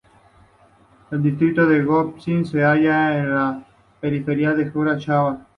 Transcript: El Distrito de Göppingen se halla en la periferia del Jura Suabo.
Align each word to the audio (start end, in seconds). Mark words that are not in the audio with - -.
El 1.11 1.21
Distrito 1.21 1.67
de 1.67 1.83
Göppingen 1.85 2.43
se 2.43 2.63
halla 2.63 3.19
en 3.19 3.35
la 3.35 3.63
periferia 3.99 4.55
del 4.55 4.71
Jura 4.71 4.99
Suabo. 4.99 5.37